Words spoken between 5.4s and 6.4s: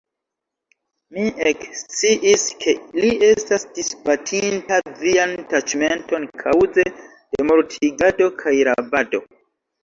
taĉmenton